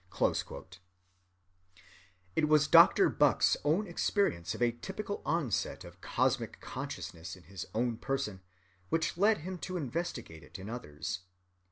[0.09, 0.65] (241)
[2.35, 3.07] It was Dr.
[3.07, 8.41] Bucke's own experience of a typical onset of cosmic consciousness in his own person
[8.89, 11.19] which led him to investigate it in others.